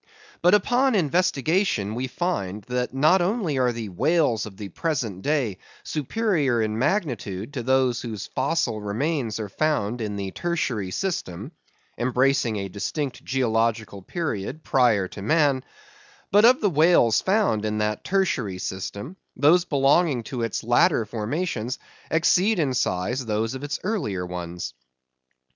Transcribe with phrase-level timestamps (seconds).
[0.41, 5.59] But upon investigation we find, that not only are the whales of the present day
[5.83, 11.51] superior in magnitude to those whose fossil remains are found in the Tertiary system
[11.99, 15.63] (embracing a distinct geological period prior to man),
[16.31, 21.77] but of the whales found in that Tertiary system, those belonging to its latter formations
[22.09, 24.73] exceed in size those of its earlier ones.